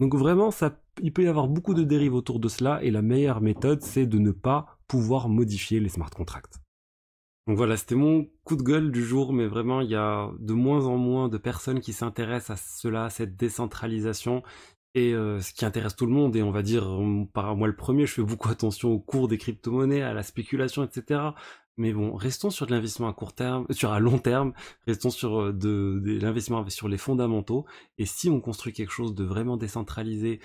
Donc 0.00 0.14
vraiment, 0.14 0.50
il 1.02 1.12
peut 1.12 1.24
y 1.24 1.28
avoir 1.28 1.46
beaucoup 1.46 1.74
de 1.74 1.84
dérives 1.84 2.14
autour 2.14 2.40
de 2.40 2.48
cela, 2.48 2.82
et 2.82 2.90
la 2.90 3.02
meilleure 3.02 3.42
méthode, 3.42 3.82
c'est 3.82 4.06
de 4.06 4.18
ne 4.18 4.32
pas 4.32 4.78
pouvoir 4.88 5.28
modifier 5.28 5.78
les 5.78 5.90
smart 5.90 6.10
contracts. 6.10 6.58
Donc 7.46 7.58
voilà, 7.58 7.76
c'était 7.76 7.94
mon 7.94 8.26
coup 8.44 8.56
de 8.56 8.62
gueule 8.62 8.90
du 8.90 9.04
jour, 9.04 9.34
mais 9.34 9.46
vraiment, 9.46 9.82
il 9.82 9.90
y 9.90 9.96
a 9.96 10.30
de 10.38 10.54
moins 10.54 10.86
en 10.86 10.96
moins 10.96 11.28
de 11.28 11.36
personnes 11.36 11.80
qui 11.80 11.92
s'intéressent 11.92 12.58
à 12.58 12.62
cela, 12.80 13.04
à 13.04 13.10
cette 13.10 13.36
décentralisation, 13.36 14.42
et 14.94 15.12
euh, 15.12 15.40
ce 15.40 15.52
qui 15.52 15.66
intéresse 15.66 15.96
tout 15.96 16.06
le 16.06 16.12
monde, 16.12 16.34
et 16.34 16.42
on 16.42 16.50
va 16.50 16.62
dire, 16.62 16.88
par 17.34 17.54
moi 17.54 17.68
le 17.68 17.76
premier, 17.76 18.06
je 18.06 18.14
fais 18.14 18.22
beaucoup 18.22 18.48
attention 18.48 18.90
au 18.92 18.98
cours 18.98 19.28
des 19.28 19.36
crypto-monnaies, 19.36 20.02
à 20.02 20.14
la 20.14 20.22
spéculation, 20.22 20.82
etc. 20.82 21.20
Mais 21.76 21.92
bon, 21.94 22.14
restons 22.14 22.50
sur 22.50 22.66
de 22.66 22.72
l'investissement 22.72 23.08
à 23.08 23.14
court 23.14 23.32
terme, 23.32 23.64
euh, 23.70 23.72
sur 23.72 23.92
à 23.92 24.00
long 24.00 24.18
terme, 24.18 24.52
restons 24.86 25.08
sur 25.08 25.40
euh, 25.40 25.52
de, 25.52 26.18
l'investissement 26.20 26.68
sur 26.68 26.88
les 26.88 26.98
fondamentaux. 26.98 27.64
Et 27.96 28.04
si 28.04 28.28
on 28.28 28.40
construit 28.40 28.74
quelque 28.74 28.92
chose 28.92 29.14
de 29.14 29.24
vraiment 29.24 29.56
décentralisé, 29.56 30.40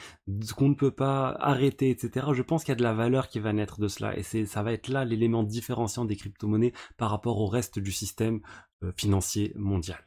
qu'on 0.56 0.69
ne 0.69 0.75
peut 0.75 0.92
pas 0.92 1.36
arrêter, 1.39 1.89
etc., 1.89 2.27
je 2.33 2.42
pense 2.42 2.63
qu'il 2.63 2.72
y 2.72 2.77
a 2.77 2.77
de 2.77 2.83
la 2.83 2.94
valeur 2.94 3.27
qui 3.27 3.39
va 3.39 3.54
naître 3.54 3.81
de 3.81 3.88
cela. 3.88 4.18
Et 4.18 4.24
ça 4.24 4.63
va 4.63 4.72
être 4.72 4.88
là 4.88 5.04
l'élément 5.04 5.44
différenciant 5.44 6.06
des 6.06 6.16
crypto-monnaies 6.16 6.74
par 6.98 7.10
rapport 7.10 7.39
au 7.39 7.48
reste 7.48 7.80
du 7.80 7.92
système 7.92 8.39
euh, 8.83 8.92
financier 8.95 9.51
mondial. 9.56 10.00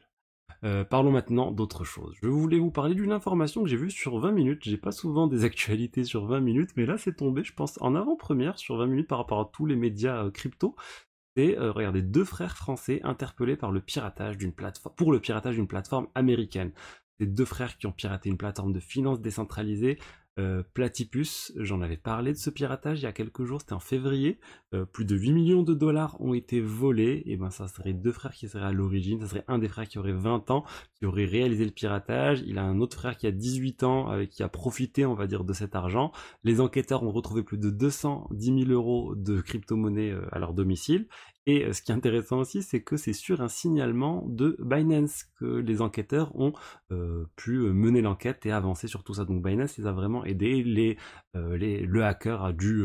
parlons 0.89 1.11
maintenant 1.11 1.51
d'autre 1.51 1.83
chose. 1.83 2.15
Je 2.21 2.27
voulais 2.27 2.59
vous 2.59 2.71
parler 2.71 2.95
d'une 2.95 3.11
information 3.11 3.61
que 3.63 3.69
j'ai 3.69 3.77
vue 3.77 3.91
sur 3.91 4.17
20 4.19 4.31
minutes. 4.31 4.63
J'ai 4.63 4.77
pas 4.77 4.91
souvent 4.91 5.27
des 5.27 5.43
actualités 5.43 6.03
sur 6.03 6.25
20 6.25 6.39
minutes, 6.39 6.71
mais 6.75 6.85
là 6.87 6.97
c'est 6.97 7.15
tombé, 7.15 7.43
je 7.43 7.53
pense, 7.53 7.79
en 7.81 7.93
avant-première 7.95 8.57
sur 8.57 8.77
20 8.77 8.87
minutes 8.87 9.07
par 9.07 9.19
rapport 9.19 9.39
à 9.39 9.49
tous 9.53 9.67
les 9.67 9.75
médias 9.75 10.29
crypto. 10.31 10.75
Euh, 11.39 11.71
regardez, 11.71 12.01
deux 12.01 12.25
frères 12.25 12.55
français 12.55 13.01
interpellés 13.03 13.55
par 13.55 13.71
le 13.71 13.81
piratage 13.81 14.37
d'une 14.37 14.53
plateforme, 14.53 14.95
pour 14.95 15.11
le 15.11 15.19
piratage 15.19 15.55
d'une 15.55 15.67
plateforme 15.67 16.07
américaine. 16.15 16.71
C'est 17.19 17.27
deux 17.27 17.45
frères 17.45 17.77
qui 17.77 17.87
ont 17.87 17.91
piraté 17.91 18.29
une 18.29 18.37
plateforme 18.37 18.73
de 18.73 18.79
finances 18.79 19.19
décentralisée 19.21 19.99
euh, 20.39 20.63
Platypus, 20.73 21.51
j'en 21.57 21.81
avais 21.81 21.97
parlé 21.97 22.31
de 22.31 22.37
ce 22.37 22.49
piratage 22.49 22.99
il 22.99 23.03
y 23.03 23.07
a 23.07 23.11
quelques 23.11 23.43
jours, 23.43 23.59
c'était 23.59 23.73
en 23.73 23.79
février. 23.79 24.39
Euh, 24.73 24.85
plus 24.85 25.03
de 25.03 25.15
8 25.15 25.33
millions 25.33 25.63
de 25.63 25.73
dollars 25.73 26.19
ont 26.21 26.33
été 26.33 26.61
volés. 26.61 27.23
Et 27.25 27.35
ben 27.35 27.49
ça 27.49 27.67
serait 27.67 27.93
deux 27.93 28.11
frères 28.11 28.33
qui 28.33 28.47
seraient 28.47 28.65
à 28.65 28.71
l'origine. 28.71 29.19
Ça 29.19 29.27
serait 29.27 29.43
un 29.47 29.57
des 29.57 29.67
frères 29.67 29.87
qui 29.87 29.99
aurait 29.99 30.13
20 30.13 30.49
ans, 30.51 30.63
qui 30.95 31.05
aurait 31.05 31.25
réalisé 31.25 31.65
le 31.65 31.71
piratage. 31.71 32.41
Il 32.45 32.57
a 32.57 32.63
un 32.63 32.79
autre 32.79 32.95
frère 32.95 33.17
qui 33.17 33.27
a 33.27 33.31
18 33.31 33.83
ans, 33.83 34.07
avec 34.07 34.29
qui 34.29 34.43
a 34.43 34.49
profité, 34.49 35.05
on 35.05 35.13
va 35.13 35.27
dire, 35.27 35.43
de 35.43 35.53
cet 35.53 35.75
argent. 35.75 36.11
Les 36.43 36.61
enquêteurs 36.61 37.03
ont 37.03 37.11
retrouvé 37.11 37.43
plus 37.43 37.57
de 37.57 37.69
210 37.69 38.65
000 38.65 38.71
euros 38.71 39.15
de 39.15 39.41
crypto-monnaie 39.41 40.11
euh, 40.11 40.25
à 40.31 40.39
leur 40.39 40.53
domicile. 40.53 41.07
Et 41.45 41.65
euh, 41.65 41.73
ce 41.73 41.81
qui 41.81 41.91
est 41.91 41.95
intéressant 41.95 42.39
aussi, 42.39 42.61
c'est 42.61 42.81
que 42.81 42.97
c'est 42.97 43.13
sur 43.13 43.41
un 43.41 43.47
signalement 43.47 44.23
de 44.27 44.57
Binance 44.59 45.25
que 45.39 45.45
les 45.45 45.81
enquêteurs 45.81 46.35
ont 46.39 46.53
euh, 46.91 47.25
pu 47.35 47.55
euh, 47.55 47.71
mener 47.71 48.01
l'enquête 48.01 48.45
et 48.45 48.51
avancer 48.51 48.87
sur 48.87 49.03
tout 49.03 49.13
ça. 49.13 49.25
Donc 49.25 49.43
Binance 49.43 49.77
les 49.77 49.87
a 49.87 49.91
vraiment 49.91 50.25
aidés. 50.25 50.63
Les, 50.63 50.97
le 51.33 52.03
hacker 52.03 52.43
a 52.43 52.53
dû 52.53 52.83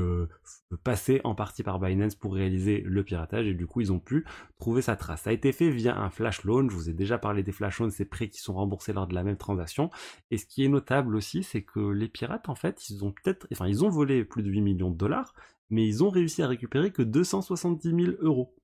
passer 0.83 1.21
en 1.25 1.35
partie 1.35 1.63
par 1.63 1.79
Binance 1.79 2.15
pour 2.15 2.35
réaliser 2.35 2.83
le 2.85 3.03
piratage 3.03 3.47
et 3.47 3.55
du 3.55 3.67
coup 3.67 3.81
ils 3.81 3.93
ont 3.93 3.99
pu 3.99 4.25
trouver 4.59 4.83
sa 4.83 4.97
trace. 4.97 5.23
Ça 5.23 5.31
a 5.31 5.33
été 5.33 5.51
fait 5.53 5.71
via 5.71 5.97
un 5.97 6.11
flash 6.11 6.45
loan. 6.45 6.69
Je 6.69 6.75
vous 6.75 6.91
ai 6.91 6.93
déjà 6.93 7.19
parlé 7.19 7.43
des 7.43 7.53
flash 7.53 7.81
loans, 7.81 7.91
ces 7.91 8.05
prêts 8.05 8.29
qui 8.29 8.41
sont 8.41 8.55
remboursés 8.55 8.93
lors 8.93 9.07
de 9.07 9.15
la 9.15 9.25
même 9.25 9.37
transaction. 9.37 9.91
Et 10.31 10.37
ce 10.37 10.47
qui 10.47 10.65
est 10.65 10.69
notable 10.69 11.17
aussi, 11.17 11.43
c'est 11.43 11.63
que 11.63 11.81
les 11.81 12.09
pirates 12.09 12.49
en 12.49 12.55
fait, 12.55 12.89
ils 12.91 13.05
ont 13.05 13.13
peut-être, 13.13 13.47
ils 13.51 13.85
ont 13.85 13.89
volé 13.89 14.25
plus 14.25 14.43
de 14.43 14.51
8 14.51 14.61
millions 14.61 14.91
de 14.91 14.97
dollars, 14.97 15.35
mais 15.71 15.87
ils 15.87 16.05
ont 16.05 16.11
réussi 16.11 16.43
à 16.43 16.49
récupérer 16.49 16.93
que 16.93 17.03
270 17.03 17.91
000 17.91 18.13
euros. 18.21 18.55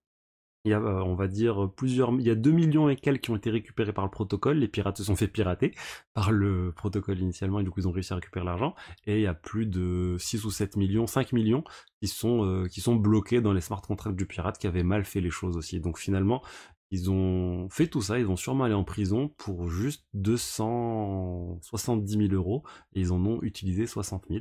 Il 0.66 0.72
y 0.72 0.74
a, 0.74 0.78
euh, 0.78 1.02
on 1.02 1.14
va 1.14 1.26
dire, 1.26 1.70
plusieurs, 1.74 2.12
il 2.12 2.26
y 2.26 2.30
a 2.30 2.34
2 2.34 2.50
millions 2.50 2.90
et 2.90 2.96
quelques 2.96 3.22
qui 3.22 3.30
ont 3.30 3.36
été 3.36 3.50
récupérés 3.50 3.94
par 3.94 4.04
le 4.04 4.10
protocole. 4.10 4.58
Les 4.58 4.68
pirates 4.68 4.98
se 4.98 5.04
sont 5.04 5.16
fait 5.16 5.26
pirater 5.26 5.72
par 6.12 6.32
le 6.32 6.72
protocole 6.72 7.18
initialement 7.18 7.60
et 7.60 7.64
du 7.64 7.70
coup 7.70 7.80
ils 7.80 7.88
ont 7.88 7.92
réussi 7.92 8.12
à 8.12 8.16
récupérer 8.16 8.44
l'argent. 8.44 8.74
Et 9.06 9.16
il 9.16 9.22
y 9.22 9.26
a 9.26 9.32
plus 9.32 9.64
de 9.66 10.16
6 10.18 10.44
ou 10.44 10.50
7 10.50 10.76
millions, 10.76 11.06
5 11.06 11.32
millions 11.32 11.64
qui 12.02 12.08
sont, 12.08 12.44
euh, 12.44 12.66
qui 12.66 12.82
sont 12.82 12.94
bloqués 12.94 13.40
dans 13.40 13.54
les 13.54 13.62
smart 13.62 13.80
contracts 13.80 14.16
du 14.16 14.26
pirate 14.26 14.58
qui 14.58 14.66
avaient 14.66 14.82
mal 14.82 15.06
fait 15.06 15.22
les 15.22 15.30
choses 15.30 15.56
aussi. 15.56 15.80
Donc 15.80 15.98
finalement, 15.98 16.42
ils 16.90 17.10
ont 17.10 17.68
fait 17.70 17.86
tout 17.86 18.02
ça, 18.02 18.18
ils 18.18 18.28
ont 18.28 18.36
sûrement 18.36 18.64
allé 18.64 18.74
en 18.74 18.84
prison 18.84 19.28
pour 19.38 19.70
juste 19.70 20.04
270 20.14 22.28
000 22.28 22.34
euros 22.34 22.64
et 22.92 23.00
ils 23.00 23.12
en 23.12 23.24
ont 23.24 23.40
utilisé 23.42 23.86
60 23.86 24.26
000. 24.28 24.40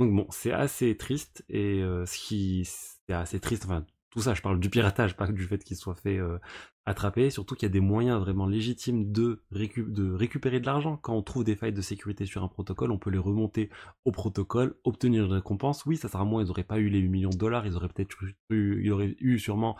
Donc 0.00 0.14
bon, 0.14 0.26
c'est 0.30 0.52
assez 0.52 0.96
triste 0.96 1.44
et 1.50 1.82
euh, 1.82 2.06
ce 2.06 2.18
qui 2.18 2.64
c'est 2.64 3.12
assez 3.12 3.38
triste, 3.38 3.66
enfin 3.66 3.84
tout 4.08 4.22
ça, 4.22 4.32
je 4.32 4.40
parle 4.40 4.58
du 4.58 4.70
piratage, 4.70 5.14
pas 5.14 5.26
du 5.26 5.44
fait 5.44 5.62
qu'il 5.62 5.76
soit 5.76 5.94
fait 5.94 6.18
euh, 6.18 6.38
attraper, 6.86 7.28
surtout 7.28 7.54
qu'il 7.54 7.66
y 7.66 7.70
a 7.70 7.72
des 7.72 7.80
moyens 7.80 8.18
vraiment 8.18 8.46
légitimes 8.46 9.12
de, 9.12 9.44
récupérer 9.52 10.58
de 10.58 10.66
l'argent. 10.66 10.96
Quand 10.96 11.14
on 11.14 11.22
trouve 11.22 11.44
des 11.44 11.54
failles 11.54 11.74
de 11.74 11.82
sécurité 11.82 12.24
sur 12.24 12.42
un 12.42 12.48
protocole, 12.48 12.90
on 12.92 12.98
peut 12.98 13.10
les 13.10 13.18
remonter 13.18 13.68
au 14.06 14.10
protocole, 14.10 14.74
obtenir 14.84 15.26
une 15.26 15.32
récompense. 15.32 15.84
Oui, 15.84 15.98
ça 15.98 16.08
sera 16.08 16.24
moins, 16.24 16.42
ils 16.42 16.46
n'auraient 16.46 16.64
pas 16.64 16.78
eu 16.78 16.88
les 16.88 16.98
8 16.98 17.08
millions 17.10 17.30
de 17.30 17.36
dollars, 17.36 17.66
ils 17.66 17.76
auraient 17.76 17.88
peut-être 17.88 18.16
eu, 18.48 18.90
eu 19.20 19.38
sûrement 19.38 19.76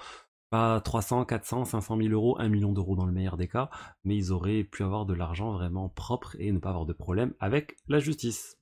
pas 0.51 0.81
300, 0.81 1.25
400, 1.25 1.65
500 1.65 1.97
000 1.97 2.09
euros, 2.11 2.39
1 2.39 2.49
million 2.51 2.73
d'euros 2.73 2.95
dans 2.95 3.07
le 3.07 3.13
meilleur 3.13 3.39
des 3.39 3.49
cas, 3.49 3.71
mais 4.05 4.17
ils 4.17 4.33
auraient 4.33 4.65
pu 4.65 4.85
avoir 4.85 5.07
de 5.07 5.15
l'argent 5.15 5.53
vraiment 5.53 5.89
propre 5.89 6.37
et 6.39 6.53
ne 6.53 6.59
pas 6.59 6.71
avoir 6.71 6.87
de 6.87 6.93
problème 6.93 7.33
avec 7.41 7.79
la 7.89 8.01
justice. 8.01 8.60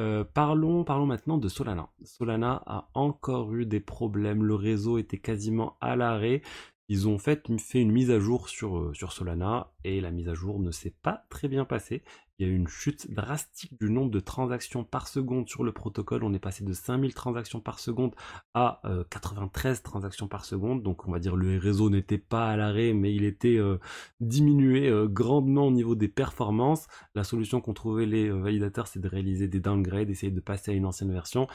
Euh, 0.00 0.24
parlons, 0.24 0.82
parlons 0.82 1.06
maintenant 1.06 1.38
de 1.38 1.48
Solana. 1.48 1.88
Solana 2.02 2.62
a 2.66 2.88
encore 2.94 3.54
eu 3.54 3.64
des 3.64 3.80
problèmes, 3.80 4.42
le 4.42 4.54
réseau 4.56 4.98
était 4.98 5.18
quasiment 5.18 5.76
à 5.80 5.94
l'arrêt. 5.94 6.42
Ils 6.88 7.08
ont 7.08 7.18
fait, 7.18 7.48
fait 7.58 7.80
une 7.80 7.92
mise 7.92 8.10
à 8.10 8.20
jour 8.20 8.48
sur, 8.48 8.76
euh, 8.76 8.92
sur 8.92 9.12
Solana 9.12 9.72
et 9.84 10.00
la 10.00 10.10
mise 10.10 10.28
à 10.28 10.34
jour 10.34 10.60
ne 10.60 10.70
s'est 10.70 10.94
pas 11.02 11.24
très 11.30 11.48
bien 11.48 11.64
passée. 11.64 12.02
Il 12.38 12.46
y 12.46 12.50
a 12.50 12.52
eu 12.52 12.56
une 12.56 12.66
chute 12.66 13.10
drastique 13.12 13.78
du 13.80 13.88
nombre 13.90 14.10
de 14.10 14.18
transactions 14.20 14.82
par 14.84 15.06
seconde 15.06 15.48
sur 15.48 15.62
le 15.62 15.72
protocole. 15.72 16.24
On 16.24 16.34
est 16.34 16.40
passé 16.40 16.64
de 16.64 16.72
5000 16.72 17.14
transactions 17.14 17.60
par 17.60 17.78
seconde 17.78 18.12
à 18.54 18.82
93 19.08 19.78
euh, 19.78 19.82
transactions 19.82 20.26
par 20.26 20.44
seconde. 20.44 20.82
Donc 20.82 21.06
on 21.06 21.12
va 21.12 21.20
dire 21.20 21.36
le 21.36 21.58
réseau 21.58 21.90
n'était 21.90 22.18
pas 22.18 22.48
à 22.50 22.56
l'arrêt, 22.56 22.92
mais 22.92 23.14
il 23.14 23.24
était 23.24 23.56
euh, 23.56 23.78
diminué 24.20 24.90
grandement 25.08 25.68
au 25.68 25.70
niveau 25.70 25.94
des 25.94 26.08
performances. 26.08 26.88
La 27.14 27.22
solution 27.22 27.60
qu'ont 27.60 27.72
trouvé 27.72 28.04
les 28.04 28.30
validateurs, 28.30 28.88
c'est 28.88 29.00
de 29.00 29.08
réaliser 29.08 29.46
des 29.46 29.60
downgrades, 29.60 30.08
d'essayer 30.08 30.32
de 30.32 30.40
passer 30.40 30.72
à 30.72 30.74
une 30.74 30.86
ancienne 30.86 31.12
version 31.12 31.46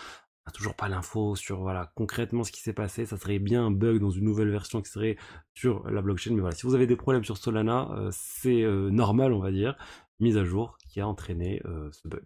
toujours 0.51 0.75
pas 0.75 0.89
l'info 0.89 1.35
sur 1.35 1.61
voilà 1.61 1.91
concrètement 1.95 2.43
ce 2.43 2.51
qui 2.51 2.61
s'est 2.61 2.73
passé. 2.73 3.05
Ça 3.05 3.17
serait 3.17 3.39
bien 3.39 3.65
un 3.65 3.71
bug 3.71 3.99
dans 3.99 4.11
une 4.11 4.25
nouvelle 4.25 4.49
version 4.49 4.81
qui 4.81 4.89
serait 4.89 5.17
sur 5.53 5.89
la 5.89 6.01
blockchain. 6.01 6.33
Mais 6.33 6.41
voilà, 6.41 6.55
si 6.55 6.65
vous 6.65 6.75
avez 6.75 6.87
des 6.87 6.95
problèmes 6.95 7.23
sur 7.23 7.37
Solana, 7.37 7.89
euh, 7.91 8.09
c'est 8.11 8.63
euh, 8.63 8.89
normal, 8.89 9.33
on 9.33 9.39
va 9.39 9.51
dire. 9.51 9.75
Mise 10.19 10.37
à 10.37 10.43
jour 10.43 10.77
qui 10.89 10.99
a 11.01 11.07
entraîné 11.07 11.61
euh, 11.65 11.89
ce 11.91 12.07
bug. 12.07 12.23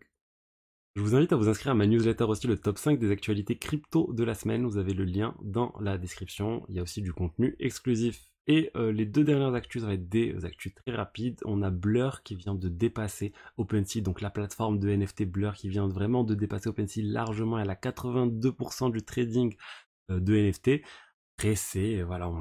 Je 0.95 1.01
vous 1.01 1.15
invite 1.15 1.33
à 1.33 1.35
vous 1.35 1.49
inscrire 1.49 1.71
à 1.71 1.75
ma 1.75 1.87
newsletter 1.87 2.25
aussi, 2.25 2.45
le 2.47 2.57
top 2.57 2.77
5 2.77 2.99
des 2.99 3.09
actualités 3.11 3.57
crypto 3.57 4.11
de 4.13 4.23
la 4.23 4.35
semaine. 4.35 4.65
Vous 4.65 4.77
avez 4.77 4.93
le 4.93 5.05
lien 5.05 5.35
dans 5.41 5.73
la 5.79 5.97
description. 5.97 6.65
Il 6.69 6.75
y 6.75 6.79
a 6.79 6.83
aussi 6.83 7.01
du 7.01 7.13
contenu 7.13 7.55
exclusif 7.59 8.32
et 8.47 8.71
euh, 8.75 8.91
les 8.91 9.05
deux 9.05 9.23
dernières 9.23 9.53
actus, 9.53 9.81
ça 9.81 9.87
va 9.87 9.93
être 9.93 10.09
des 10.09 10.43
actus 10.45 10.73
très 10.73 10.95
rapides. 10.95 11.39
On 11.45 11.61
a 11.61 11.69
Blur 11.69 12.23
qui 12.23 12.35
vient 12.35 12.55
de 12.55 12.67
dépasser 12.67 13.31
OpenSea, 13.57 14.01
donc 14.01 14.21
la 14.21 14.29
plateforme 14.29 14.79
de 14.79 14.89
NFT 14.89 15.25
Blur 15.25 15.53
qui 15.53 15.69
vient 15.69 15.87
vraiment 15.87 16.23
de 16.23 16.35
dépasser 16.35 16.67
OpenSea 16.69 17.01
largement. 17.03 17.57
Elle 17.59 17.69
a 17.69 17.75
82% 17.75 18.91
du 18.91 19.01
trading 19.03 19.55
euh, 20.11 20.19
de 20.19 20.35
NFT. 20.35 20.81
C'est, 21.55 22.01
voilà, 22.03 22.31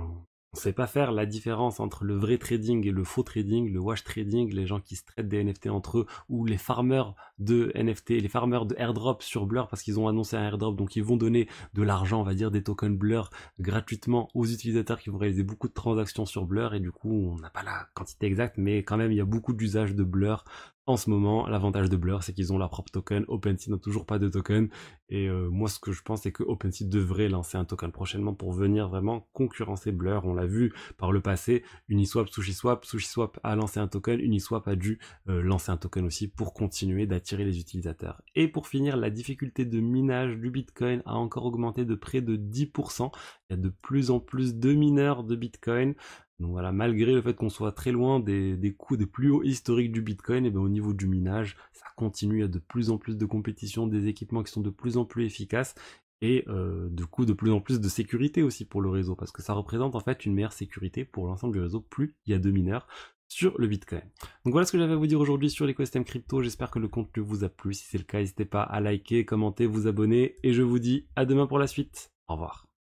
on 0.55 0.61
sait 0.61 0.75
pas 0.75 0.87
faire 0.87 1.13
la 1.13 1.25
différence 1.25 1.81
entre 1.81 2.05
le 2.05 2.15
vrai 2.15 2.37
trading 2.37 2.87
et 2.87 2.91
le 2.91 3.05
faux 3.05 3.23
trading, 3.23 3.73
le 3.73 3.81
wash 3.81 4.05
trading, 4.05 4.53
les 4.53 4.67
gens 4.67 4.81
qui 4.81 4.97
se 4.97 5.05
traitent 5.05 5.29
des 5.29 5.43
NFT 5.43 5.69
entre 5.69 6.01
eux, 6.01 6.07
ou 6.29 6.45
les 6.45 6.59
farmers 6.59 7.15
de 7.39 7.73
NFT, 7.75 8.11
les 8.11 8.29
farmers 8.29 8.67
de 8.67 8.75
airdrop 8.77 9.23
sur 9.23 9.47
Blur 9.47 9.67
parce 9.69 9.83
qu'ils 9.83 9.99
ont 9.99 10.09
annoncé 10.09 10.37
un 10.37 10.43
airdrop, 10.43 10.77
donc 10.77 10.95
ils 10.95 11.03
vont 11.03 11.17
donner 11.17 11.49
de 11.73 11.83
l'argent, 11.83 12.21
on 12.21 12.25
va 12.25 12.35
dire 12.35 12.51
des 12.51 12.63
tokens 12.63 12.99
Blur 12.99 13.31
gratuitement 13.61 14.29
aux 14.35 14.45
utilisateurs 14.45 15.01
qui 15.01 15.09
vont 15.09 15.17
réaliser 15.17 15.43
beaucoup 15.43 15.69
de 15.69 15.73
transactions 15.73 16.27
sur 16.27 16.45
Blur 16.45 16.75
et 16.75 16.81
du 16.81 16.93
coup 16.93 17.33
on 17.33 17.37
n'a 17.37 17.49
pas 17.49 17.63
la 17.63 17.87
quantité 17.95 18.27
exacte, 18.27 18.59
mais 18.59 18.83
quand 18.83 18.99
même 18.99 19.11
il 19.11 19.17
y 19.17 19.23
a 19.23 19.25
beaucoup 19.25 19.55
d'usage 19.55 19.95
de 19.95 20.05
Blur 20.05 20.45
en 20.87 20.97
ce 20.97 21.11
moment, 21.11 21.47
l'avantage 21.47 21.89
de 21.89 21.97
Blur, 21.97 22.25
c'est 22.25 22.33
qu'ils 22.33 22.53
ont 22.53 22.59
leur 22.59 22.69
propre 22.69 22.91
token. 22.91 23.25
OpenSea 23.29 23.71
n'a 23.71 23.79
toujours 23.79 24.05
pas 24.05 24.19
de 24.19 24.29
token. 24.29 24.69
Et 25.09 25.29
euh, 25.29 25.49
moi, 25.49 25.69
ce 25.69 25.79
que 25.79 25.93
je 25.93 26.03
pense, 26.03 26.23
c'est 26.23 26.33
que 26.33 26.43
OpenSea 26.43 26.87
devrait 26.87 27.29
lancer 27.29 27.57
un 27.57 27.65
token 27.65 27.93
prochainement 27.93 28.35
pour 28.35 28.53
venir 28.53 28.89
vraiment 28.89 29.29
concurrencer 29.33 29.93
Blur. 29.93 30.25
On 30.25 30.35
l'a 30.35 30.47
vu 30.47 30.73
par 30.99 31.13
le 31.13 31.21
passé. 31.21 31.63
Uniswap, 31.89 32.29
SushiSwap. 32.29 32.85
SushiSwap 32.85 33.39
a 33.45 33.55
lancé 33.55 33.79
un 33.79 33.87
token. 33.87 34.19
Uniswap 34.19 34.67
a 34.67 34.75
dû 34.75 34.99
euh, 35.29 35.41
lancer 35.41 35.71
un 35.71 35.77
token 35.77 36.05
aussi 36.05 36.27
pour 36.27 36.53
continuer 36.53 37.07
d'attirer 37.07 37.45
les 37.45 37.61
utilisateurs. 37.61 38.21
Et 38.35 38.49
pour 38.49 38.67
finir, 38.67 38.97
la 38.97 39.11
difficulté 39.11 39.65
de 39.65 39.79
minage 39.79 40.37
du 40.37 40.51
Bitcoin 40.51 41.03
a 41.07 41.15
encore 41.15 41.45
augmenté 41.45 41.85
de 41.85 41.95
près 41.95 42.23
de 42.23 42.37
10%. 42.37 43.13
Il 43.51 43.53
y 43.53 43.55
a 43.55 43.63
de 43.63 43.69
plus 43.69 44.11
en 44.11 44.19
plus 44.19 44.57
de 44.57 44.73
mineurs 44.73 45.23
de 45.23 45.37
Bitcoin. 45.37 45.95
Donc 46.39 46.51
voilà, 46.51 46.73
malgré 46.73 47.13
le 47.13 47.23
fait 47.23 47.35
qu'on 47.35 47.51
soit 47.51 47.73
très 47.73 47.93
loin 47.93 48.19
des, 48.19 48.75
coûts 48.77 48.97
des 48.97 49.07
plus 49.07 49.31
hauts 49.31 49.43
historiques 49.43 49.93
du 49.93 50.03
Bitcoin, 50.03 50.45
et 50.45 50.51
bien 50.51 50.61
au 50.61 50.69
niveau 50.69 50.93
du 50.93 51.07
minage, 51.07 51.57
ça 51.73 51.87
continue, 51.97 52.39
il 52.39 52.41
y 52.41 52.45
a 52.45 52.49
de 52.49 52.59
plus 52.59 52.91
en 52.91 52.99
plus 52.99 53.17
de 53.17 53.27
compétition, 53.27 53.87
des 53.87 54.09
équipements 54.09 54.43
qui 54.43 54.53
sont 54.53 54.61
de 54.61 54.71
plus 54.71 54.97
en 54.97 55.05
plus 55.05 55.25
efficaces, 55.25 55.75
et 56.21 56.45
euh, 56.49 56.89
coup 57.11 57.27
de 57.27 57.33
plus 57.33 57.51
en 57.51 57.61
plus 57.61 57.81
de 57.81 57.89
sécurité 57.89 58.43
aussi 58.43 58.65
pour 58.65 58.81
le 58.81 58.89
réseau, 58.89 59.15
parce 59.15 59.33
que 59.33 59.43
ça 59.43 59.53
représente 59.53 59.95
en 59.95 60.01
fait 60.01 60.25
une 60.25 60.35
meilleure 60.35 60.53
sécurité 60.53 61.05
pour 61.05 61.27
l'ensemble 61.27 61.53
du 61.55 61.61
réseau, 61.61 61.81
plus 61.81 62.17
il 62.27 62.33
y 62.33 62.35
a 62.35 62.39
de 62.39 62.51
mineurs 62.51 62.87
sur 63.29 63.59
le 63.59 63.67
Bitcoin. 63.67 64.03
Donc 64.45 64.53
voilà 64.53 64.67
ce 64.67 64.73
que 64.73 64.79
j'avais 64.79 64.93
à 64.93 64.97
vous 64.97 65.07
dire 65.07 65.21
aujourd'hui 65.21 65.51
sur 65.51 65.67
l'écosystème 65.67 66.05
crypto, 66.05 66.43
j'espère 66.43 66.71
que 66.71 66.79
le 66.79 66.89
contenu 66.89 67.23
vous 67.23 67.45
a 67.45 67.49
plu, 67.49 67.75
si 67.75 67.85
c'est 67.85 67.99
le 67.99 68.05
cas 68.05 68.19
n'hésitez 68.19 68.45
pas 68.45 68.63
à 68.63 68.81
liker, 68.81 69.25
commenter, 69.25 69.67
vous 69.67 69.87
abonner, 69.87 70.37
et 70.43 70.53
je 70.53 70.63
vous 70.63 70.79
dis 70.79 71.07
à 71.17 71.25
demain 71.25 71.47
pour 71.47 71.59
la 71.59 71.67
suite. 71.67 72.13
Au 72.29 72.35
revoir. 72.35 72.72